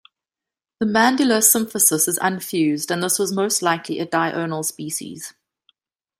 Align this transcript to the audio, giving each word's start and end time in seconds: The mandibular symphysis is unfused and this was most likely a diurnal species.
The 0.79 0.87
mandibular 0.87 1.41
symphysis 1.43 2.07
is 2.07 2.17
unfused 2.23 2.89
and 2.89 3.03
this 3.03 3.19
was 3.19 3.31
most 3.31 3.61
likely 3.61 3.99
a 3.99 4.05
diurnal 4.07 4.63
species. 4.63 5.35